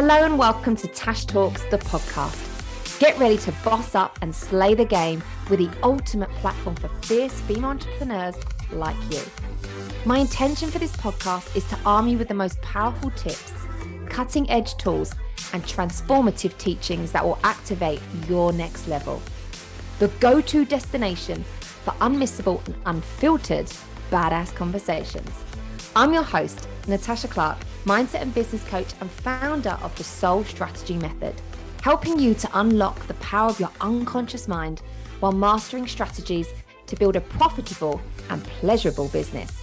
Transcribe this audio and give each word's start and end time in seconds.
Hello 0.00 0.24
and 0.24 0.38
welcome 0.38 0.76
to 0.76 0.86
Tash 0.86 1.24
Talks, 1.24 1.64
the 1.72 1.78
podcast. 1.78 3.00
Get 3.00 3.18
ready 3.18 3.36
to 3.38 3.52
boss 3.64 3.96
up 3.96 4.16
and 4.22 4.32
slay 4.32 4.72
the 4.72 4.84
game 4.84 5.24
with 5.50 5.58
the 5.58 5.68
ultimate 5.82 6.30
platform 6.36 6.76
for 6.76 6.86
fierce 7.02 7.40
female 7.40 7.70
entrepreneurs 7.70 8.36
like 8.70 8.94
you. 9.10 9.20
My 10.04 10.18
intention 10.18 10.70
for 10.70 10.78
this 10.78 10.96
podcast 10.98 11.56
is 11.56 11.68
to 11.70 11.78
arm 11.84 12.06
you 12.06 12.16
with 12.16 12.28
the 12.28 12.34
most 12.34 12.62
powerful 12.62 13.10
tips, 13.10 13.52
cutting 14.08 14.48
edge 14.48 14.76
tools, 14.76 15.12
and 15.52 15.64
transformative 15.64 16.56
teachings 16.58 17.10
that 17.10 17.24
will 17.24 17.40
activate 17.42 18.00
your 18.28 18.52
next 18.52 18.86
level. 18.86 19.20
The 19.98 20.06
go 20.20 20.40
to 20.40 20.64
destination 20.64 21.42
for 21.42 21.90
unmissable 21.94 22.64
and 22.66 22.76
unfiltered 22.86 23.66
badass 24.12 24.54
conversations. 24.54 25.28
I'm 25.96 26.14
your 26.14 26.22
host, 26.22 26.68
Natasha 26.88 27.28
Clarke, 27.28 27.58
mindset 27.84 28.22
and 28.22 28.34
business 28.34 28.64
coach 28.64 28.94
and 29.00 29.10
founder 29.10 29.78
of 29.82 29.94
the 29.96 30.04
Soul 30.04 30.42
Strategy 30.44 30.96
Method, 30.96 31.34
helping 31.82 32.18
you 32.18 32.34
to 32.34 32.48
unlock 32.54 33.06
the 33.06 33.14
power 33.14 33.50
of 33.50 33.60
your 33.60 33.70
unconscious 33.82 34.48
mind 34.48 34.80
while 35.20 35.32
mastering 35.32 35.86
strategies 35.86 36.48
to 36.86 36.96
build 36.96 37.16
a 37.16 37.20
profitable 37.20 38.00
and 38.30 38.42
pleasurable 38.44 39.08
business. 39.08 39.62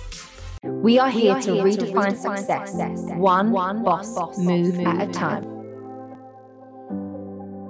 We 0.63 0.99
are 0.99 1.09
here, 1.09 1.23
we 1.23 1.29
are 1.29 1.41
to, 1.41 1.53
here 1.53 1.63
redefine 1.63 1.77
to 1.77 1.85
redefine 1.85 2.37
success, 2.37 2.71
success 2.71 3.17
one, 3.17 3.51
one 3.51 3.83
boss, 3.83 4.13
boss 4.13 4.37
move, 4.37 4.75
move 4.75 4.87
at 4.87 5.09
a 5.09 5.11
time. 5.11 5.43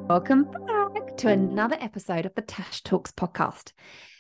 Welcome 0.07 0.43
back 0.43 1.17
to 1.17 1.29
another 1.29 1.77
episode 1.79 2.25
of 2.25 2.35
the 2.35 2.41
Tash 2.41 2.83
Talks 2.83 3.11
podcast. 3.11 3.71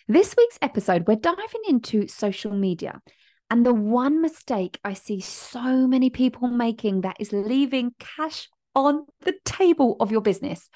This 0.07 0.35
week's 0.37 0.59
episode, 0.61 1.07
we're 1.07 1.15
diving 1.15 1.61
into 1.67 2.07
social 2.07 2.53
media 2.53 3.01
and 3.49 3.65
the 3.65 3.73
one 3.73 4.21
mistake 4.21 4.79
I 4.83 4.93
see 4.93 5.19
so 5.19 5.87
many 5.87 6.09
people 6.09 6.47
making 6.47 7.01
that 7.01 7.17
is 7.19 7.31
leaving 7.31 7.93
cash 7.99 8.49
on 8.73 9.05
the 9.21 9.35
table 9.45 9.95
of 9.99 10.11
your 10.11 10.21
business. 10.21 10.69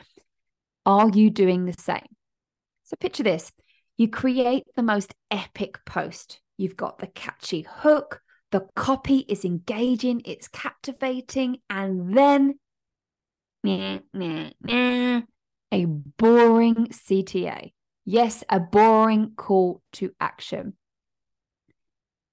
Are 0.85 1.09
you 1.09 1.29
doing 1.29 1.65
the 1.65 1.73
same? 1.73 2.07
So 2.83 2.95
picture 2.99 3.23
this 3.23 3.51
you 3.97 4.07
create 4.07 4.63
the 4.75 4.83
most 4.83 5.13
epic 5.29 5.79
post. 5.85 6.39
You've 6.57 6.77
got 6.77 6.99
the 6.99 7.07
catchy 7.07 7.67
hook, 7.69 8.21
the 8.51 8.67
copy 8.75 9.19
is 9.27 9.45
engaging, 9.45 10.21
it's 10.25 10.47
captivating, 10.47 11.57
and 11.69 12.17
then 12.17 12.55
nah, 13.63 13.99
nah, 14.13 14.49
nah, 14.61 15.21
a 15.71 15.85
boring 15.85 16.87
CTA. 16.87 17.71
Yes, 18.05 18.43
a 18.49 18.59
boring 18.59 19.33
call 19.35 19.81
to 19.93 20.11
action. 20.19 20.73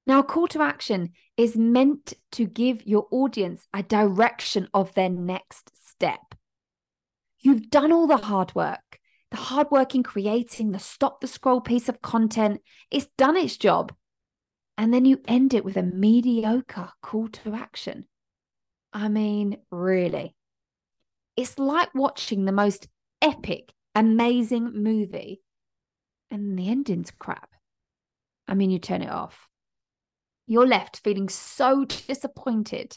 Now, 0.07 0.21
a 0.21 0.25
call 0.25 0.47
to 0.49 0.63
action 0.63 1.11
is 1.37 1.57
meant 1.57 2.15
to 2.33 2.47
give 2.47 2.87
your 2.87 3.09
audience 3.11 3.67
a 3.75 3.83
direction 3.83 4.69
of 4.73 4.95
their 4.95 5.11
next 5.11 5.73
step. 5.89 6.35
You've 7.41 7.71
done 7.71 7.93
all 7.93 8.07
the 8.07 8.17
hard 8.17 8.55
work, 8.55 9.01
the 9.33 9.37
hard 9.37 9.71
work 9.71 9.95
in 9.95 10.05
creating 10.05 10.71
the 10.71 10.79
stop 10.79 11.21
the 11.21 11.27
scroll 11.27 11.61
piece 11.61 11.89
of 11.89 12.03
content. 12.03 12.61
It's 12.91 13.09
done 13.19 13.37
its 13.37 13.57
job. 13.57 13.93
And 14.79 14.95
then 14.95 15.05
you 15.05 15.21
end 15.27 15.55
it 15.55 15.65
with 15.65 15.77
a 15.77 15.83
mediocre 15.83 16.91
call 17.03 17.29
to 17.29 17.55
action. 17.55 18.07
I 18.93 19.09
mean, 19.09 19.57
really. 19.71 20.37
It's 21.37 21.59
like 21.59 21.95
watching 21.95 22.45
the 22.45 22.53
most 22.53 22.87
epic, 23.21 23.73
amazing 23.95 24.73
movie 24.83 25.41
and 26.31 26.59
the 26.59 26.69
ending's 26.69 27.11
crap. 27.11 27.51
I 28.47 28.55
mean, 28.55 28.71
you 28.71 28.79
turn 28.79 29.03
it 29.03 29.11
off 29.11 29.49
you're 30.47 30.67
left 30.67 31.01
feeling 31.03 31.29
so 31.29 31.85
disappointed 31.85 32.97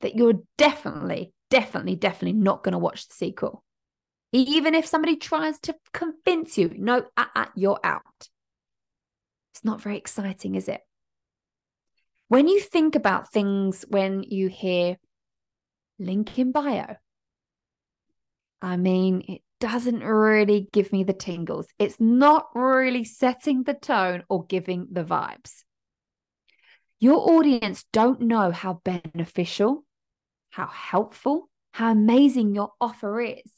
that 0.00 0.16
you're 0.16 0.40
definitely, 0.56 1.32
definitely, 1.50 1.96
definitely 1.96 2.38
not 2.38 2.62
going 2.62 2.72
to 2.72 2.78
watch 2.78 3.08
the 3.08 3.14
sequel. 3.14 3.64
Even 4.32 4.74
if 4.74 4.86
somebody 4.86 5.16
tries 5.16 5.58
to 5.60 5.74
convince 5.92 6.58
you, 6.58 6.74
no, 6.76 7.04
uh, 7.16 7.24
uh, 7.34 7.46
you're 7.54 7.80
out. 7.82 8.28
It's 9.54 9.64
not 9.64 9.80
very 9.80 9.96
exciting, 9.96 10.54
is 10.54 10.68
it? 10.68 10.80
When 12.28 12.46
you 12.46 12.60
think 12.60 12.94
about 12.94 13.32
things, 13.32 13.84
when 13.88 14.22
you 14.22 14.48
hear 14.48 14.98
link 15.98 16.38
in 16.38 16.52
bio, 16.52 16.96
I 18.60 18.76
mean, 18.76 19.24
it 19.26 19.40
doesn't 19.60 20.00
really 20.00 20.68
give 20.72 20.92
me 20.92 21.04
the 21.04 21.14
tingles. 21.14 21.66
It's 21.78 21.98
not 21.98 22.48
really 22.54 23.04
setting 23.04 23.62
the 23.62 23.74
tone 23.74 24.24
or 24.28 24.44
giving 24.44 24.88
the 24.90 25.04
vibes. 25.04 25.64
Your 27.00 27.30
audience 27.30 27.84
don't 27.92 28.20
know 28.22 28.50
how 28.50 28.80
beneficial, 28.84 29.84
how 30.50 30.66
helpful, 30.66 31.48
how 31.72 31.92
amazing 31.92 32.54
your 32.54 32.72
offer 32.80 33.20
is. 33.20 33.52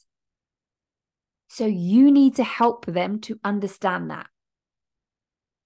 So 1.49 1.65
you 1.65 2.11
need 2.11 2.35
to 2.35 2.43
help 2.43 2.85
them 2.85 3.19
to 3.21 3.39
understand 3.43 4.11
that. 4.11 4.27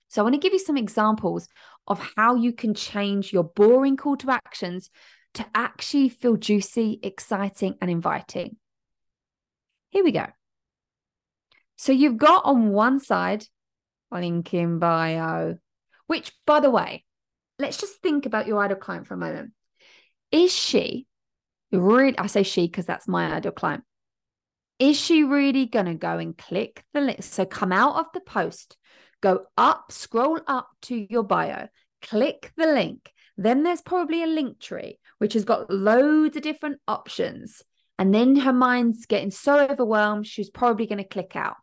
So 0.08 0.22
I 0.22 0.24
want 0.24 0.36
to 0.36 0.40
give 0.40 0.54
you 0.54 0.60
some 0.60 0.78
examples 0.78 1.50
of 1.88 2.12
how 2.16 2.36
you 2.36 2.54
can 2.54 2.74
change 2.74 3.34
your 3.34 3.44
boring 3.44 3.98
call 3.98 4.16
to 4.18 4.32
actions 4.32 4.90
to 5.34 5.46
actually 5.54 6.10
feel 6.10 6.38
juicy, 6.38 7.00
exciting, 7.04 7.76
and 7.82 7.92
inviting. 7.92 8.56
Here 9.90 10.04
we 10.04 10.14
go. 10.14 10.28
So 11.76 11.92
you've 11.92 12.18
got 12.18 12.46
on 12.46 12.70
one 12.70 13.02
side, 13.02 13.46
link 14.12 14.54
in 14.54 14.80
bio, 14.80 15.58
which, 16.08 16.32
by 16.46 16.62
the 16.62 16.70
way, 16.72 17.04
let's 17.60 17.78
just 17.78 18.02
think 18.02 18.26
about 18.26 18.48
your 18.48 18.62
ideal 18.62 18.78
client 18.78 19.08
for 19.08 19.14
a 19.14 19.18
moment. 19.18 19.52
Is 20.32 20.54
she 20.54 21.08
really, 21.72 22.18
I 22.18 22.28
say 22.28 22.44
she 22.44 22.68
because 22.68 22.86
that's 22.86 23.08
my 23.08 23.34
ideal 23.34 23.52
client. 23.52 23.84
Is 24.80 25.00
she 25.00 25.24
really 25.24 25.66
going 25.66 25.86
to 25.86 25.94
go 25.94 26.18
and 26.18 26.38
click 26.38 26.84
the 26.94 27.02
link? 27.02 27.24
So 27.24 27.46
come 27.46 27.72
out 27.72 27.96
of 27.96 28.08
the 28.14 28.20
post, 28.20 28.76
go 29.22 29.46
up, 29.58 29.92
scroll 29.92 30.40
up 30.48 30.68
to 30.84 31.08
your 31.10 31.24
bio, 31.24 31.68
click 32.02 32.52
the 32.58 32.68
link. 32.68 33.12
Then 33.38 33.64
there's 33.64 33.82
probably 33.82 34.24
a 34.24 34.28
Linktree, 34.28 34.96
which 35.18 35.34
has 35.34 35.46
got 35.46 35.70
loads 35.70 36.38
of 36.38 36.44
different 36.44 36.80
options. 36.88 37.62
And 37.98 38.14
then 38.14 38.38
her 38.38 38.54
mind's 38.54 39.06
getting 39.06 39.32
so 39.32 39.60
overwhelmed, 39.60 40.28
she's 40.28 40.50
probably 40.50 40.88
going 40.88 41.00
to 41.00 41.08
click 41.08 41.36
out. 41.36 41.56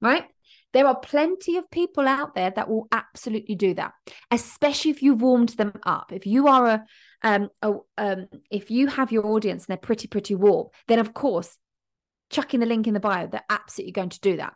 Right? 0.00 0.24
There 0.72 0.86
are 0.86 0.98
plenty 0.98 1.56
of 1.56 1.70
people 1.70 2.08
out 2.08 2.34
there 2.34 2.50
that 2.50 2.68
will 2.68 2.88
absolutely 2.92 3.54
do 3.54 3.74
that, 3.74 3.92
especially 4.30 4.90
if 4.90 5.02
you've 5.02 5.22
warmed 5.22 5.50
them 5.50 5.72
up. 5.84 6.12
If 6.12 6.26
you 6.26 6.48
are 6.48 6.66
a, 6.66 6.84
um, 7.22 7.50
a 7.60 7.74
um, 7.98 8.26
if 8.50 8.70
you 8.70 8.86
have 8.86 9.12
your 9.12 9.26
audience 9.26 9.62
and 9.62 9.68
they're 9.68 9.76
pretty, 9.76 10.08
pretty 10.08 10.34
warm, 10.34 10.68
then 10.88 10.98
of 10.98 11.12
course, 11.14 11.56
chucking 12.30 12.60
the 12.60 12.66
link 12.66 12.86
in 12.86 12.94
the 12.94 13.00
bio, 13.00 13.26
they're 13.26 13.44
absolutely 13.50 13.92
going 13.92 14.08
to 14.08 14.20
do 14.20 14.38
that. 14.38 14.54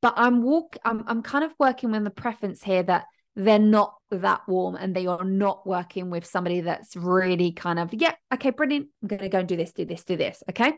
But 0.00 0.14
I'm 0.16 0.42
walk, 0.42 0.76
I'm, 0.84 1.04
I'm 1.06 1.22
kind 1.22 1.44
of 1.44 1.52
working 1.58 1.92
with 1.92 2.04
the 2.04 2.10
preference 2.10 2.62
here 2.62 2.82
that 2.82 3.04
they're 3.36 3.58
not 3.58 3.94
that 4.10 4.42
warm 4.48 4.74
and 4.74 4.94
they 4.94 5.06
are 5.06 5.24
not 5.24 5.66
working 5.66 6.10
with 6.10 6.26
somebody 6.26 6.62
that's 6.62 6.96
really 6.96 7.52
kind 7.52 7.78
of, 7.78 7.94
yeah, 7.94 8.14
okay, 8.34 8.50
brilliant. 8.50 8.88
I'm 9.02 9.08
going 9.08 9.22
to 9.22 9.28
go 9.28 9.38
and 9.38 9.48
do 9.48 9.56
this, 9.56 9.72
do 9.72 9.84
this, 9.84 10.04
do 10.04 10.16
this. 10.16 10.42
Okay. 10.50 10.72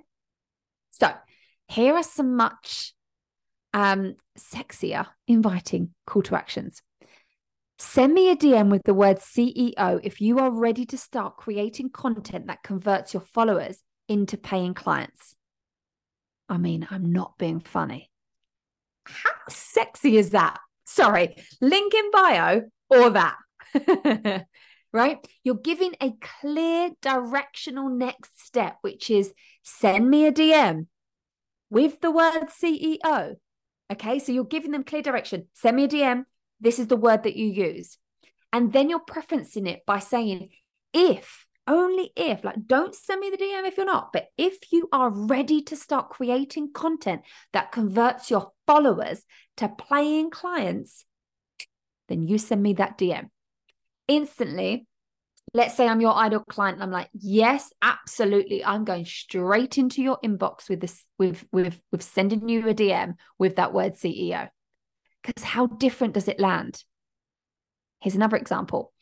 So 0.91 1.13
here 1.69 1.95
are 1.95 2.03
some 2.03 2.37
much 2.37 2.95
um, 3.75 4.15
sexier, 4.39 5.07
inviting 5.27 5.91
call 6.07 6.23
to 6.23 6.37
actions. 6.37 6.81
Send 7.79 8.15
me 8.15 8.31
a 8.31 8.37
DM 8.37 8.71
with 8.71 8.83
the 8.85 8.95
word 8.95 9.19
CEO 9.19 10.01
if 10.03 10.21
you 10.21 10.39
are 10.39 10.51
ready 10.51 10.87
to 10.87 10.97
start 10.97 11.37
creating 11.37 11.91
content 11.91 12.47
that 12.47 12.63
converts 12.63 13.13
your 13.13 13.21
followers 13.21 13.81
into 14.09 14.39
paying 14.39 14.75
clients. 14.75 15.35
I 16.49 16.57
mean, 16.57 16.87
I'm 16.91 17.13
not 17.13 17.37
being 17.37 17.61
funny. 17.61 18.11
How 19.07 19.33
sexy 19.49 20.17
is 20.17 20.31
that? 20.31 20.61
Sorry, 20.87 21.37
link 21.61 21.93
in 21.95 22.11
bio 22.13 22.63
or 22.89 23.11
that. 23.11 23.37
right? 24.93 25.27
You're 25.43 25.57
giving 25.57 25.95
a 26.01 26.13
clear 26.41 26.91
directional 27.03 27.89
next 27.89 28.47
step, 28.47 28.77
which 28.83 29.11
is 29.11 29.33
send 29.65 30.09
me 30.09 30.27
a 30.27 30.33
DM 30.33 30.87
with 31.71 32.01
the 32.01 32.13
word 32.13 32.47
CEO 32.49 33.35
Okay. 33.93 34.19
So 34.19 34.33
you're 34.33 34.45
giving 34.45 34.71
them 34.71 34.85
clear 34.85 35.03
direction. 35.03 35.49
Send 35.55 35.77
me 35.77 35.85
a 35.85 35.89
DM. 35.89 36.25
This 36.61 36.79
is 36.79 36.87
the 36.87 36.97
word 36.97 37.25
that 37.25 37.37
you 37.37 37.47
use. 37.47 37.99
And 38.53 38.73
then 38.73 38.89
you're 38.89 39.01
preferencing 39.05 39.69
it 39.69 39.85
by 39.85 39.99
saying, 39.99 40.51
if, 40.93 41.45
only 41.67 42.11
if, 42.15 42.45
like, 42.45 42.67
don't 42.67 42.95
send 42.95 43.21
me 43.21 43.31
the 43.31 43.37
DM 43.37 43.67
if 43.67 43.77
you're 43.77 43.87
not, 43.87 44.13
but 44.13 44.27
if 44.39 44.73
you 44.73 44.89
are 44.93 45.11
ready 45.11 45.63
to 45.63 45.77
start 45.77 46.11
creating 46.11 46.73
content 46.73 47.23
that 47.53 47.73
converts 47.73 48.31
your 48.31 48.53
followers 48.67 49.25
to 49.57 49.69
paying 49.69 50.31
clients, 50.31 51.05
then 52.09 52.29
you 52.29 52.39
send 52.39 52.63
me 52.63 52.75
that 52.75 52.99
DM. 52.99 53.29
Instantly, 54.07 54.87
let's 55.55 55.77
say 55.77 55.87
I'm 55.87 56.01
your 56.01 56.15
ideal 56.15 56.41
client 56.41 56.77
and 56.77 56.83
I'm 56.83 56.91
like, 56.91 57.09
yes, 57.15 57.73
absolutely. 57.81 58.65
I'm 58.65 58.85
going 58.85 59.07
straight 59.07 59.79
into 59.79 60.03
your 60.03 60.19
inbox 60.23 60.69
with 60.69 60.81
this, 60.81 61.05
with 61.19 61.47
with 61.53 61.81
with 61.93 62.03
sending 62.03 62.49
you 62.49 62.69
a 62.69 62.75
DM 62.75 63.15
with 63.39 63.57
that 63.57 63.73
word 63.73 63.95
CEO. 63.95 64.49
Because 65.23 65.45
how 65.45 65.67
different 65.67 66.15
does 66.15 66.29
it 66.29 66.41
land? 66.41 66.83
Here's 68.01 68.17
another 68.17 68.37
example. 68.37 68.93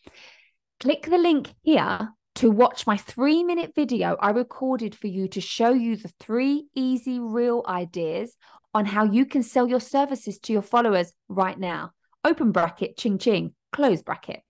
Click 0.79 1.07
the 1.07 1.19
link 1.19 1.55
here 1.63 2.11
to 2.37 2.51
watch 2.51 2.87
my 2.87 2.97
three 2.97 3.43
minute 3.43 3.73
video 3.75 4.17
I 4.21 4.31
recorded 4.31 4.95
for 4.95 5.07
you 5.07 5.29
to 5.29 5.41
show 5.41 5.71
you 5.71 5.97
the 5.97 6.13
three 6.21 6.67
easy, 6.75 7.19
real 7.19 7.65
ideas 7.67 8.37
on 8.75 8.87
how 8.87 9.05
you 9.05 9.27
can 9.27 9.43
sell 9.43 9.69
your 9.69 9.81
services 9.81 10.39
to 10.41 10.53
your 10.53 10.63
followers 10.63 11.13
right 11.29 11.59
now. 11.59 11.93
Open 12.25 12.53
bracket, 12.53 12.97
ching 12.97 13.19
ching, 13.19 13.55
close 13.73 14.03
bracket. 14.03 14.43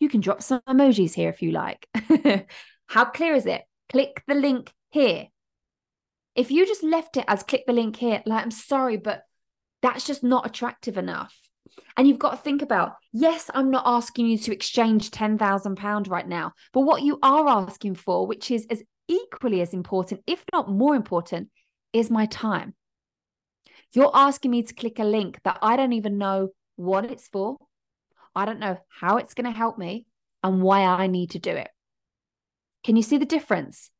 You 0.00 0.08
can 0.08 0.20
drop 0.20 0.42
some 0.42 0.60
emojis 0.68 1.14
here 1.14 1.28
if 1.28 1.42
you 1.42 1.50
like. 1.50 1.86
how 2.86 3.04
clear 3.06 3.34
is 3.34 3.46
it? 3.46 3.62
Click 3.90 4.22
the 4.26 4.34
link 4.34 4.72
here. 4.90 5.28
If 6.34 6.50
you 6.50 6.66
just 6.66 6.84
left 6.84 7.16
it 7.16 7.24
as 7.26 7.42
click 7.42 7.64
the 7.66 7.72
link 7.72 7.96
here, 7.96 8.22
like, 8.24 8.44
I'm 8.44 8.50
sorry, 8.50 8.96
but 8.96 9.22
that's 9.82 10.06
just 10.06 10.22
not 10.22 10.46
attractive 10.46 10.96
enough. 10.96 11.36
And 11.96 12.06
you've 12.06 12.18
got 12.18 12.30
to 12.30 12.36
think 12.36 12.62
about 12.62 12.94
yes, 13.12 13.50
I'm 13.52 13.70
not 13.70 13.82
asking 13.86 14.26
you 14.26 14.38
to 14.38 14.52
exchange 14.52 15.10
£10,000 15.10 16.08
right 16.08 16.28
now, 16.28 16.52
but 16.72 16.82
what 16.82 17.02
you 17.02 17.18
are 17.22 17.48
asking 17.48 17.96
for, 17.96 18.26
which 18.26 18.50
is 18.50 18.66
as 18.70 18.82
equally 19.08 19.60
as 19.60 19.74
important, 19.74 20.22
if 20.26 20.44
not 20.52 20.70
more 20.70 20.94
important, 20.94 21.48
is 21.92 22.10
my 22.10 22.26
time. 22.26 22.74
You're 23.92 24.10
asking 24.14 24.50
me 24.50 24.62
to 24.62 24.74
click 24.74 24.98
a 24.98 25.04
link 25.04 25.40
that 25.44 25.58
I 25.62 25.76
don't 25.76 25.94
even 25.94 26.18
know 26.18 26.50
what 26.76 27.10
it's 27.10 27.26
for. 27.28 27.56
I 28.34 28.44
don't 28.44 28.60
know 28.60 28.78
how 28.88 29.16
it's 29.16 29.34
going 29.34 29.50
to 29.50 29.56
help 29.56 29.78
me 29.78 30.06
and 30.42 30.62
why 30.62 30.84
I 30.84 31.06
need 31.06 31.30
to 31.30 31.38
do 31.38 31.50
it. 31.50 31.70
Can 32.84 32.96
you 32.96 33.02
see 33.02 33.18
the 33.18 33.26
difference? 33.26 33.90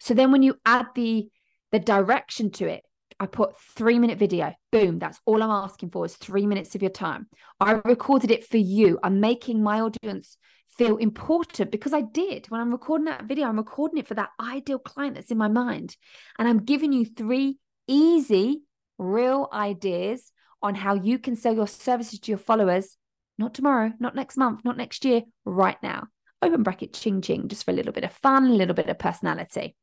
So 0.00 0.14
then 0.14 0.32
when 0.32 0.42
you 0.42 0.56
add 0.64 0.86
the 0.94 1.28
the 1.70 1.78
direction 1.78 2.50
to 2.52 2.66
it, 2.66 2.82
I 3.20 3.26
put 3.26 3.58
three 3.58 3.98
minute 3.98 4.18
video. 4.18 4.54
Boom. 4.72 4.98
That's 4.98 5.20
all 5.26 5.42
I'm 5.42 5.50
asking 5.50 5.90
for 5.90 6.04
is 6.04 6.16
three 6.16 6.46
minutes 6.46 6.74
of 6.74 6.82
your 6.82 6.90
time. 6.90 7.26
I 7.60 7.80
recorded 7.84 8.30
it 8.30 8.46
for 8.46 8.58
you. 8.58 8.98
I'm 9.02 9.20
making 9.20 9.62
my 9.62 9.80
audience 9.80 10.38
feel 10.76 10.96
important 10.96 11.72
because 11.72 11.92
I 11.92 12.02
did. 12.02 12.46
When 12.48 12.60
I'm 12.60 12.70
recording 12.70 13.06
that 13.06 13.24
video, 13.24 13.48
I'm 13.48 13.56
recording 13.56 13.98
it 13.98 14.06
for 14.06 14.14
that 14.14 14.30
ideal 14.40 14.78
client 14.78 15.16
that's 15.16 15.32
in 15.32 15.38
my 15.38 15.48
mind. 15.48 15.96
And 16.38 16.46
I'm 16.48 16.64
giving 16.64 16.92
you 16.92 17.04
three 17.04 17.58
easy, 17.88 18.62
real 18.96 19.48
ideas 19.52 20.32
on 20.62 20.76
how 20.76 20.94
you 20.94 21.18
can 21.18 21.34
sell 21.34 21.54
your 21.54 21.66
services 21.66 22.20
to 22.20 22.30
your 22.30 22.38
followers, 22.38 22.96
not 23.38 23.54
tomorrow, 23.54 23.92
not 23.98 24.14
next 24.14 24.36
month, 24.36 24.64
not 24.64 24.76
next 24.76 25.04
year, 25.04 25.22
right 25.44 25.80
now. 25.82 26.08
Open 26.42 26.62
bracket, 26.62 26.92
ching 26.92 27.20
ching, 27.20 27.48
just 27.48 27.64
for 27.64 27.70
a 27.70 27.74
little 27.74 27.92
bit 27.92 28.04
of 28.04 28.12
fun, 28.12 28.46
a 28.46 28.54
little 28.54 28.74
bit 28.74 28.88
of 28.88 28.98
personality. 28.98 29.74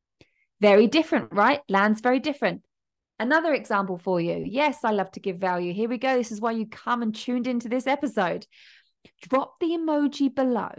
Very 0.62 0.88
different, 0.88 1.34
right? 1.34 1.62
Lands 1.68 2.02
very 2.02 2.20
different. 2.20 2.62
Another 3.20 3.54
example 3.54 3.98
for 3.98 4.20
you. 4.20 4.44
Yes, 4.46 4.80
I 4.84 4.92
love 4.92 5.12
to 5.12 5.20
give 5.20 5.38
value. 5.38 5.74
Here 5.74 5.90
we 5.90 5.98
go. 5.98 6.18
This 6.18 6.32
is 6.32 6.42
why 6.42 6.52
you 6.52 6.68
come 6.68 7.02
and 7.02 7.16
tuned 7.16 7.48
into 7.48 7.70
this 7.70 7.88
episode. 7.88 8.46
Drop 9.22 9.60
the 9.60 9.68
emoji 9.68 10.34
below. 10.34 10.72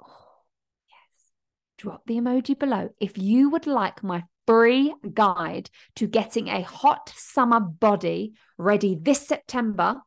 Oh, 0.00 0.42
yes. 0.88 1.32
Drop 1.78 2.02
the 2.06 2.14
emoji 2.14 2.56
below. 2.58 2.90
If 3.00 3.18
you 3.18 3.50
would 3.50 3.66
like 3.66 4.02
my 4.02 4.24
free 4.46 4.94
guide 5.12 5.70
to 5.96 6.06
getting 6.06 6.48
a 6.48 6.62
hot 6.62 7.12
summer 7.16 7.58
body 7.58 8.34
ready 8.58 8.96
this 9.00 9.26
September 9.26 10.02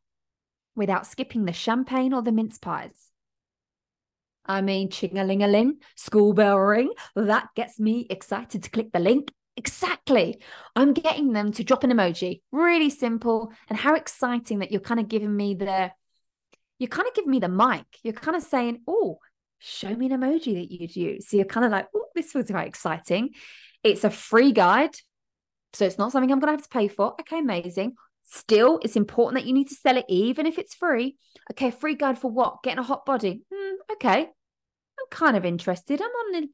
without 0.80 1.06
skipping 1.06 1.46
the 1.46 1.54
champagne 1.54 2.14
or 2.14 2.24
the 2.24 2.32
mince 2.32 2.58
pies. 2.58 3.12
I 4.46 4.62
mean, 4.62 4.90
ching 4.90 5.20
a 5.20 5.24
ling 5.24 5.44
a 5.44 5.48
ling, 5.48 5.78
school 5.96 6.34
bell 6.34 6.58
ring. 6.58 6.92
That 7.16 7.50
gets 7.56 7.80
me 7.80 8.08
excited 8.10 8.64
to 8.64 8.70
click 8.72 8.92
the 8.92 9.00
link 9.00 9.32
Exactly. 9.60 10.40
I'm 10.74 10.94
getting 10.94 11.34
them 11.34 11.52
to 11.52 11.66
drop 11.66 11.84
an 11.84 11.92
emoji. 11.92 12.40
Really 12.54 12.90
simple. 12.90 13.52
And 13.68 13.78
how 13.78 13.94
exciting 13.96 14.60
that 14.60 14.72
you're 14.72 14.80
kind 14.80 15.02
of 15.02 15.10
giving 15.10 15.36
me 15.36 15.54
the, 15.54 15.92
you're 16.78 16.88
kind 16.88 17.10
of 17.10 17.14
giving 17.14 17.30
me 17.30 17.40
the 17.40 17.50
mic. 17.50 17.84
You're 18.02 18.14
kind 18.14 18.38
of 18.38 18.44
saying, 18.44 18.80
oh, 18.88 19.18
show 19.58 19.94
me 19.94 20.06
an 20.06 20.14
emoji 20.14 20.54
that 20.54 20.72
you'd 20.72 20.96
use. 20.96 21.28
So 21.28 21.36
you're 21.36 21.46
kind 21.46 21.66
of 21.66 21.74
like, 21.74 21.88
oh, 21.94 22.06
this 22.16 22.32
feels 22.32 22.50
quite 22.50 22.70
exciting. 22.70 23.32
It's 23.84 24.06
a 24.06 24.10
free 24.10 24.54
guide. 24.54 24.96
So 25.74 25.84
it's 25.84 25.98
not 25.98 26.14
something 26.14 26.32
I'm 26.32 26.40
going 26.40 26.56
to 26.56 26.62
have 26.62 26.70
to 26.70 26.70
pay 26.70 26.88
for. 26.88 27.16
Okay, 27.20 27.40
amazing. 27.40 27.96
Still, 28.32 28.80
it's 28.84 28.96
important 28.96 29.42
that 29.42 29.48
you 29.48 29.54
need 29.54 29.70
to 29.70 29.76
sell 29.76 29.98
it, 29.98 30.06
even 30.08 30.46
if 30.46 30.60
it's 30.60 30.76
free. 30.76 31.18
Okay, 31.52 31.72
free 31.72 31.96
guide 31.96 32.20
for 32.20 32.30
what? 32.30 32.62
Getting 32.64 32.80
a 32.80 32.84
hot 32.84 33.06
body. 33.06 33.42
Hmm, 33.52 33.76
okay. 33.94 34.20
I'm 34.22 35.06
kind 35.10 35.36
of 35.36 35.46
interested. 35.46 36.00
I'm 36.00 36.08
on, 36.08 36.50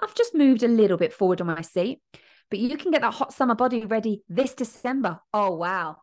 I've 0.00 0.14
just 0.14 0.36
moved 0.36 0.62
a 0.62 0.68
little 0.68 0.96
bit 0.96 1.12
forward 1.12 1.40
on 1.40 1.48
my 1.48 1.62
seat. 1.62 2.00
But 2.48 2.60
you 2.60 2.76
can 2.76 2.92
get 2.92 3.00
that 3.00 3.14
hot 3.14 3.32
summer 3.32 3.56
body 3.56 3.84
ready 3.84 4.22
this 4.28 4.54
December. 4.54 5.18
Oh, 5.34 5.56
wow. 5.56 5.96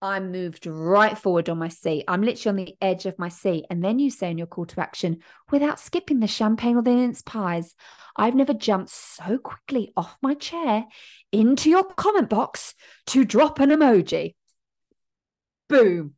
I 0.00 0.20
moved 0.20 0.66
right 0.66 1.16
forward 1.18 1.50
on 1.50 1.58
my 1.58 1.68
seat. 1.68 2.04
I'm 2.08 2.22
literally 2.22 2.60
on 2.60 2.64
the 2.64 2.76
edge 2.80 3.04
of 3.04 3.18
my 3.18 3.28
seat. 3.28 3.66
And 3.68 3.84
then 3.84 3.98
you 3.98 4.10
say 4.10 4.30
in 4.30 4.38
your 4.38 4.46
call 4.46 4.64
to 4.66 4.80
action, 4.80 5.18
without 5.50 5.80
skipping 5.80 6.20
the 6.20 6.26
champagne 6.26 6.76
or 6.76 6.82
the 6.82 6.92
mince 6.92 7.20
pies, 7.20 7.74
I've 8.16 8.34
never 8.34 8.54
jumped 8.54 8.90
so 8.90 9.36
quickly 9.36 9.92
off 9.96 10.16
my 10.22 10.32
chair 10.32 10.86
into 11.30 11.68
your 11.68 11.84
comment 11.84 12.30
box 12.30 12.74
to 13.08 13.24
drop 13.24 13.58
an 13.58 13.70
emoji. 13.70 14.34
Boom 15.68 16.14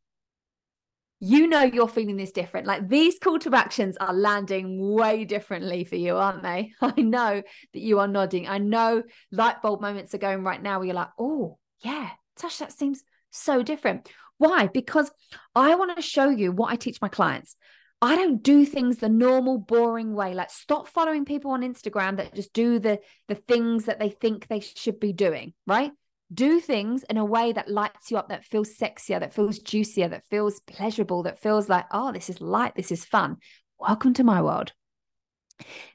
you 1.20 1.48
know 1.48 1.62
you're 1.62 1.88
feeling 1.88 2.16
this 2.16 2.32
different. 2.32 2.66
Like 2.66 2.88
these 2.88 3.18
call 3.18 3.38
to 3.40 3.54
actions 3.54 3.96
are 3.98 4.12
landing 4.12 4.92
way 4.92 5.24
differently 5.24 5.84
for 5.84 5.96
you, 5.96 6.16
aren't 6.16 6.42
they? 6.42 6.72
I 6.80 7.00
know 7.00 7.42
that 7.72 7.80
you 7.80 7.98
are 7.98 8.08
nodding. 8.08 8.48
I 8.48 8.58
know 8.58 9.02
light 9.32 9.60
bulb 9.62 9.80
moments 9.80 10.14
are 10.14 10.18
going 10.18 10.44
right 10.44 10.62
now 10.62 10.78
where 10.78 10.86
you're 10.86 10.94
like, 10.94 11.10
oh, 11.18 11.58
yeah, 11.80 12.10
Tash, 12.36 12.58
that 12.58 12.72
seems 12.72 13.02
so 13.30 13.62
different. 13.62 14.08
Why? 14.38 14.68
Because 14.68 15.10
I 15.54 15.74
want 15.74 15.96
to 15.96 16.02
show 16.02 16.28
you 16.28 16.52
what 16.52 16.72
I 16.72 16.76
teach 16.76 17.00
my 17.00 17.08
clients. 17.08 17.56
I 18.00 18.14
don't 18.14 18.40
do 18.40 18.64
things 18.64 18.98
the 18.98 19.08
normal, 19.08 19.58
boring 19.58 20.14
way. 20.14 20.32
Like 20.34 20.50
stop 20.50 20.86
following 20.86 21.24
people 21.24 21.50
on 21.50 21.62
Instagram 21.62 22.18
that 22.18 22.32
just 22.32 22.52
do 22.52 22.78
the 22.78 23.00
the 23.26 23.34
things 23.34 23.86
that 23.86 23.98
they 23.98 24.10
think 24.10 24.46
they 24.46 24.60
should 24.60 25.00
be 25.00 25.12
doing, 25.12 25.52
right? 25.66 25.90
Do 26.32 26.60
things 26.60 27.04
in 27.04 27.16
a 27.16 27.24
way 27.24 27.52
that 27.52 27.70
lights 27.70 28.10
you 28.10 28.18
up, 28.18 28.28
that 28.28 28.44
feels 28.44 28.76
sexier, 28.76 29.18
that 29.20 29.32
feels 29.32 29.58
juicier, 29.58 30.08
that 30.08 30.26
feels 30.28 30.60
pleasurable, 30.60 31.22
that 31.22 31.40
feels 31.40 31.68
like, 31.68 31.86
oh, 31.90 32.12
this 32.12 32.28
is 32.28 32.40
light, 32.40 32.74
this 32.74 32.92
is 32.92 33.04
fun. 33.04 33.36
Welcome 33.78 34.14
to 34.14 34.24
my 34.24 34.42
world. 34.42 34.72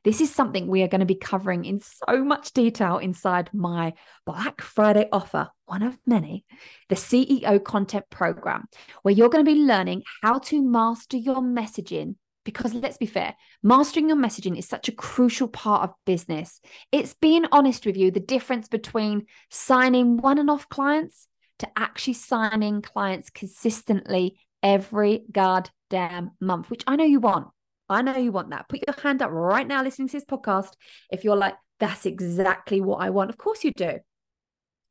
This 0.03 0.19
is 0.19 0.33
something 0.33 0.67
we 0.67 0.81
are 0.81 0.87
going 0.87 0.99
to 0.99 1.05
be 1.05 1.15
covering 1.15 1.65
in 1.65 1.79
so 1.79 2.23
much 2.23 2.51
detail 2.51 2.97
inside 2.97 3.49
my 3.53 3.93
Black 4.25 4.61
Friday 4.61 5.07
offer, 5.11 5.49
one 5.65 5.83
of 5.83 5.97
many, 6.05 6.45
the 6.89 6.95
CEO 6.95 7.63
Content 7.63 8.05
Program, 8.09 8.65
where 9.03 9.13
you're 9.13 9.29
going 9.29 9.45
to 9.45 9.51
be 9.51 9.59
learning 9.59 10.03
how 10.21 10.39
to 10.39 10.61
master 10.61 11.17
your 11.17 11.41
messaging 11.41 12.15
because 12.43 12.73
let's 12.73 12.97
be 12.97 13.05
fair, 13.05 13.35
mastering 13.61 14.07
your 14.07 14.17
messaging 14.17 14.57
is 14.57 14.67
such 14.67 14.89
a 14.89 14.93
crucial 14.93 15.47
part 15.47 15.83
of 15.83 15.95
business. 16.05 16.59
It's 16.91 17.13
being 17.13 17.45
honest 17.51 17.85
with 17.85 17.97
you 17.97 18.11
the 18.11 18.19
difference 18.19 18.67
between 18.67 19.25
signing 19.49 20.17
one 20.17 20.37
and 20.37 20.49
off 20.49 20.69
clients 20.69 21.27
to 21.59 21.67
actually 21.77 22.13
signing 22.13 22.81
clients 22.81 23.29
consistently 23.29 24.39
every 24.61 25.23
goddamn 25.31 26.31
month, 26.41 26.69
which 26.69 26.83
I 26.87 26.95
know 26.95 27.05
you 27.05 27.19
want. 27.19 27.47
I 27.89 28.01
know 28.01 28.17
you 28.17 28.31
want 28.31 28.49
that. 28.51 28.69
Put 28.69 28.83
your 28.87 28.95
hand 29.01 29.21
up 29.21 29.31
right 29.31 29.67
now 29.67 29.83
listening 29.83 30.07
to 30.09 30.13
this 30.13 30.25
podcast 30.25 30.73
if 31.11 31.23
you're 31.23 31.35
like, 31.35 31.55
that's 31.79 32.05
exactly 32.05 32.81
what 32.81 33.01
I 33.01 33.09
want. 33.09 33.29
Of 33.29 33.37
course 33.37 33.63
you 33.63 33.71
do. 33.71 33.99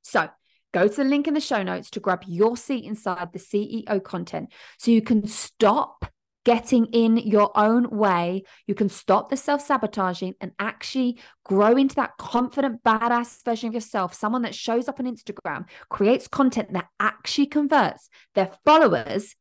So, 0.02 0.28
go 0.72 0.88
to 0.88 0.96
the 0.96 1.04
link 1.04 1.26
in 1.26 1.34
the 1.34 1.40
show 1.40 1.62
notes 1.62 1.90
to 1.90 2.00
grab 2.00 2.22
your 2.26 2.56
seat 2.56 2.84
inside 2.84 3.32
the 3.32 3.38
CEO 3.38 4.02
content 4.02 4.52
so 4.78 4.90
you 4.90 5.02
can 5.02 5.26
stop 5.26 6.11
getting 6.44 6.86
in 6.86 7.16
your 7.16 7.56
own 7.56 7.88
way, 7.90 8.42
you 8.66 8.74
can 8.74 8.88
stop 8.88 9.30
the 9.30 9.36
self 9.36 9.64
sabotaging 9.64 10.34
and 10.40 10.52
actually 10.58 11.18
grow 11.44 11.76
into 11.76 11.94
that 11.96 12.16
confident, 12.18 12.82
badass 12.82 13.44
version 13.44 13.68
of 13.68 13.74
yourself. 13.74 14.14
Someone 14.14 14.42
that 14.42 14.54
shows 14.54 14.88
up 14.88 15.00
on 15.00 15.06
Instagram, 15.06 15.66
creates 15.88 16.28
content 16.28 16.72
that 16.72 16.88
actually 16.98 17.46
converts 17.46 18.08
their 18.34 18.50
followers 18.64 19.34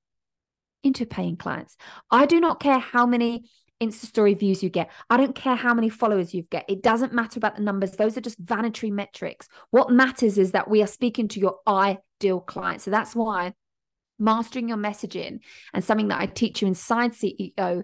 into 0.84 1.06
paying 1.06 1.38
clients. 1.38 1.78
I 2.10 2.26
do 2.26 2.40
not 2.40 2.60
care 2.60 2.80
how 2.80 3.06
many 3.06 3.50
Insta 3.82 4.06
story 4.06 4.36
views 4.36 4.62
you 4.62 4.70
get. 4.70 4.92
I 5.10 5.18
don't 5.18 5.34
care 5.34 5.56
how 5.56 5.74
many 5.74 5.90
followers 5.90 6.34
you 6.36 6.44
get. 6.44 6.66
It 6.70 6.84
doesn't 6.84 7.14
matter 7.14 7.40
about 7.40 7.56
the 7.56 7.64
numbers. 7.64 7.92
Those 7.92 8.16
are 8.16 8.22
just 8.22 8.38
vanity 8.38 8.92
metrics. 8.92 9.48
What 9.72 9.90
matters 9.90 10.38
is 10.38 10.52
that 10.52 10.70
we 10.70 10.84
are 10.84 10.88
speaking 10.88 11.28
to 11.30 11.40
your 11.40 11.58
ideal 11.68 12.42
client. 12.42 12.82
So 12.82 12.92
that's 12.92 13.16
why 13.16 13.54
mastering 14.22 14.70
your 14.70 14.78
messaging 14.78 15.40
and 15.74 15.84
something 15.84 16.08
that 16.10 16.22
I 16.22 16.28
teach 16.28 16.62
you 16.62 16.68
inside 16.68 17.12
CEO 17.12 17.84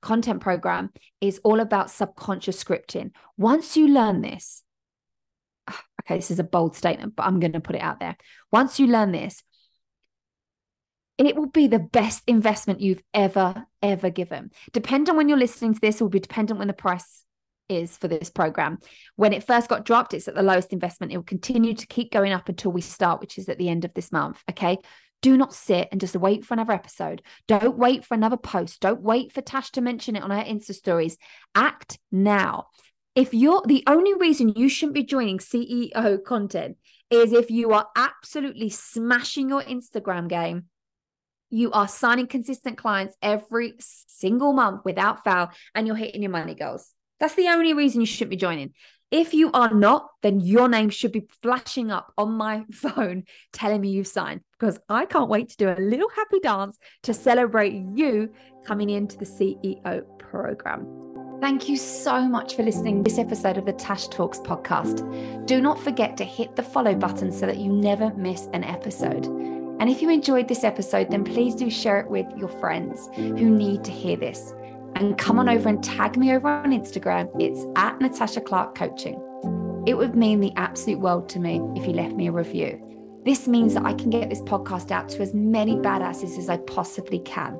content 0.00 0.40
program 0.40 0.90
is 1.20 1.40
all 1.44 1.60
about 1.60 1.90
subconscious 1.90 2.62
scripting. 2.62 3.10
Once 3.36 3.76
you 3.76 3.88
learn 3.88 4.20
this, 4.20 4.62
okay, 5.70 6.16
this 6.16 6.30
is 6.30 6.38
a 6.38 6.44
bold 6.44 6.76
statement, 6.76 7.16
but 7.16 7.26
I'm 7.26 7.40
going 7.40 7.52
to 7.52 7.60
put 7.60 7.76
it 7.76 7.82
out 7.82 8.00
there. 8.00 8.16
Once 8.52 8.78
you 8.78 8.86
learn 8.86 9.12
this, 9.12 9.42
it 11.18 11.36
will 11.36 11.46
be 11.46 11.66
the 11.66 11.78
best 11.78 12.22
investment 12.26 12.80
you've 12.80 13.02
ever, 13.12 13.66
ever 13.82 14.08
given. 14.08 14.50
Depending 14.72 15.10
on 15.10 15.16
when 15.16 15.28
you're 15.28 15.38
listening 15.38 15.74
to 15.74 15.80
this, 15.80 16.00
will 16.00 16.08
be 16.08 16.18
dependent 16.18 16.58
when 16.58 16.68
the 16.68 16.74
price 16.74 17.24
is 17.68 17.96
for 17.96 18.08
this 18.08 18.30
program. 18.30 18.78
When 19.16 19.34
it 19.34 19.44
first 19.44 19.68
got 19.68 19.84
dropped, 19.84 20.14
it's 20.14 20.28
at 20.28 20.34
the 20.34 20.42
lowest 20.42 20.72
investment. 20.72 21.12
It 21.12 21.18
will 21.18 21.24
continue 21.24 21.74
to 21.74 21.86
keep 21.86 22.10
going 22.10 22.32
up 22.32 22.48
until 22.48 22.72
we 22.72 22.80
start, 22.80 23.20
which 23.20 23.36
is 23.36 23.50
at 23.50 23.58
the 23.58 23.68
end 23.68 23.84
of 23.84 23.92
this 23.92 24.10
month. 24.10 24.42
Okay. 24.50 24.78
Do 25.22 25.36
not 25.36 25.54
sit 25.54 25.88
and 25.92 26.00
just 26.00 26.16
wait 26.16 26.44
for 26.44 26.54
another 26.54 26.72
episode. 26.72 27.22
Don't 27.46 27.76
wait 27.76 28.04
for 28.04 28.14
another 28.14 28.36
post. 28.36 28.80
Don't 28.80 29.02
wait 29.02 29.32
for 29.32 29.42
Tash 29.42 29.70
to 29.72 29.80
mention 29.80 30.16
it 30.16 30.22
on 30.22 30.30
her 30.30 30.42
Insta 30.42 30.74
stories. 30.74 31.18
Act 31.54 31.98
now. 32.10 32.68
If 33.14 33.34
you're 33.34 33.62
the 33.66 33.84
only 33.86 34.14
reason 34.14 34.54
you 34.56 34.68
shouldn't 34.68 34.94
be 34.94 35.04
joining 35.04 35.38
CEO 35.38 36.24
content 36.24 36.76
is 37.10 37.32
if 37.32 37.50
you 37.50 37.72
are 37.72 37.88
absolutely 37.96 38.70
smashing 38.70 39.48
your 39.48 39.62
Instagram 39.62 40.28
game, 40.28 40.66
you 41.50 41.72
are 41.72 41.88
signing 41.88 42.28
consistent 42.28 42.78
clients 42.78 43.16
every 43.20 43.74
single 43.80 44.52
month 44.52 44.82
without 44.84 45.24
fail, 45.24 45.50
and 45.74 45.86
you're 45.86 45.96
hitting 45.96 46.22
your 46.22 46.30
money 46.30 46.54
goals. 46.54 46.94
That's 47.18 47.34
the 47.34 47.48
only 47.48 47.74
reason 47.74 48.00
you 48.00 48.06
shouldn't 48.06 48.30
be 48.30 48.36
joining. 48.36 48.72
If 49.10 49.34
you 49.34 49.50
are 49.52 49.74
not, 49.74 50.08
then 50.22 50.38
your 50.38 50.68
name 50.68 50.88
should 50.88 51.10
be 51.10 51.26
flashing 51.42 51.90
up 51.90 52.12
on 52.16 52.32
my 52.32 52.64
phone 52.72 53.24
telling 53.52 53.80
me 53.80 53.90
you've 53.90 54.06
signed 54.06 54.42
because 54.52 54.78
I 54.88 55.04
can't 55.06 55.28
wait 55.28 55.48
to 55.50 55.56
do 55.56 55.68
a 55.68 55.82
little 55.82 56.08
happy 56.14 56.38
dance 56.40 56.78
to 57.02 57.14
celebrate 57.14 57.72
you 57.94 58.30
coming 58.64 58.90
into 58.90 59.18
the 59.18 59.24
CEO 59.24 60.04
program. 60.18 60.86
Thank 61.40 61.68
you 61.68 61.76
so 61.76 62.28
much 62.28 62.54
for 62.54 62.62
listening 62.62 63.02
to 63.02 63.10
this 63.10 63.18
episode 63.18 63.56
of 63.56 63.64
the 63.64 63.72
Tash 63.72 64.08
Talks 64.08 64.38
podcast. 64.38 65.46
Do 65.46 65.60
not 65.60 65.80
forget 65.80 66.16
to 66.18 66.24
hit 66.24 66.54
the 66.54 66.62
follow 66.62 66.94
button 66.94 67.32
so 67.32 67.46
that 67.46 67.56
you 67.56 67.72
never 67.72 68.14
miss 68.14 68.46
an 68.52 68.62
episode. 68.62 69.24
And 69.24 69.88
if 69.88 70.02
you 70.02 70.10
enjoyed 70.10 70.46
this 70.46 70.62
episode, 70.62 71.10
then 71.10 71.24
please 71.24 71.54
do 71.54 71.70
share 71.70 71.98
it 71.98 72.10
with 72.10 72.26
your 72.36 72.50
friends 72.50 73.08
who 73.16 73.48
need 73.48 73.82
to 73.84 73.90
hear 73.90 74.18
this 74.18 74.52
and 74.96 75.16
come 75.18 75.38
on 75.38 75.48
over 75.48 75.68
and 75.68 75.82
tag 75.82 76.16
me 76.16 76.32
over 76.32 76.48
on 76.48 76.70
Instagram. 76.70 77.30
It's 77.40 77.64
at 77.76 78.00
Natasha 78.00 78.40
Clarke 78.40 78.74
Coaching. 78.74 79.20
It 79.86 79.94
would 79.94 80.14
mean 80.14 80.40
the 80.40 80.52
absolute 80.56 81.00
world 81.00 81.28
to 81.30 81.38
me 81.38 81.60
if 81.74 81.86
you 81.86 81.92
left 81.92 82.14
me 82.14 82.28
a 82.28 82.32
review. 82.32 82.80
This 83.24 83.46
means 83.46 83.74
that 83.74 83.84
I 83.84 83.92
can 83.94 84.10
get 84.10 84.30
this 84.30 84.40
podcast 84.42 84.90
out 84.90 85.08
to 85.10 85.22
as 85.22 85.34
many 85.34 85.76
badasses 85.76 86.38
as 86.38 86.48
I 86.48 86.56
possibly 86.58 87.18
can. 87.20 87.58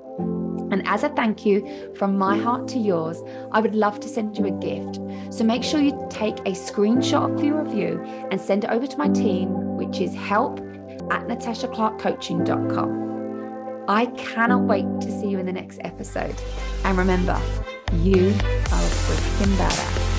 And 0.71 0.87
as 0.87 1.03
a 1.03 1.09
thank 1.11 1.45
you 1.45 1.93
from 1.97 2.17
my 2.17 2.39
heart 2.39 2.69
to 2.69 2.79
yours, 2.79 3.23
I 3.53 3.61
would 3.61 3.75
love 3.75 4.01
to 4.01 4.09
send 4.09 4.39
you 4.39 4.47
a 4.47 4.53
gift. 4.53 5.01
So 5.35 5.45
make 5.45 5.63
sure 5.65 5.81
you 5.81 6.07
take 6.09 6.39
a 6.41 6.53
screenshot 6.53 7.35
of 7.35 7.45
your 7.45 7.63
review 7.63 8.01
and 8.31 8.41
send 8.41 8.65
it 8.65 8.71
over 8.71 8.87
to 8.87 8.97
my 8.97 9.09
team, 9.09 9.77
which 9.77 10.01
is 10.01 10.15
help 10.15 10.61
at 11.11 11.27
natashaclarkecoaching.com. 11.27 13.10
I 13.91 14.07
cannot 14.07 14.69
wait 14.69 14.87
to 15.01 15.11
see 15.11 15.27
you 15.27 15.41
in 15.41 15.47
the 15.47 15.53
next 15.53 15.81
episode. 15.83 16.37
And 16.85 16.97
remember, 16.97 17.37
you 17.95 18.29
are 18.29 18.85
a 18.87 18.91
freaking 19.03 19.53
badass. 19.57 20.10